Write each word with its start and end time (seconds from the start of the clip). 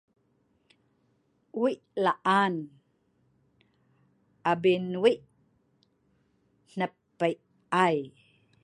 Weik 1.61 1.81
laan 2.03 2.53
abin 4.51 4.85
weik 5.03 5.19
hnep 6.71 6.93
peik 7.19 7.37
ai 7.85 7.97